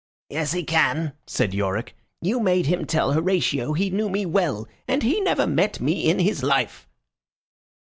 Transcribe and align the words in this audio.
"Yes, 0.31 0.53
he 0.53 0.63
can," 0.63 1.13
said 1.27 1.53
Yorick. 1.53 1.95
"You 2.23 2.39
made 2.39 2.65
him 2.65 2.85
tell 2.85 3.11
Horatio 3.11 3.73
he 3.73 3.91
knew 3.91 4.09
me 4.09 4.25
well, 4.25 4.67
and 4.87 5.03
he 5.03 5.21
never 5.21 5.45
met 5.45 5.79
me 5.79 6.09
in 6.09 6.17
his 6.17 6.41
life." 6.41 6.89